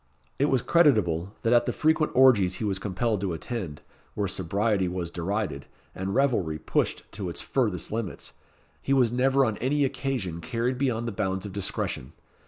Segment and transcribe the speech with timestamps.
[0.39, 3.83] It was creditable, that at the frequent orgies he was compelled to attend,
[4.15, 8.33] where sobriety was derided, and revelry pushed to its furthest limits,
[8.81, 12.13] he was never on any occasion carried beyond the bounds of discretion.